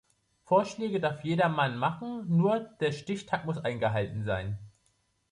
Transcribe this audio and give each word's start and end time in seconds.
Vorschläge 0.45 0.99
darf 0.99 1.23
jedermann 1.23 1.77
machen, 1.77 2.25
nur 2.27 2.57
der 2.79 2.91
Stichtag 2.91 3.45
muss 3.45 3.59
eingehalten 3.59 4.23
sein. 4.25 4.57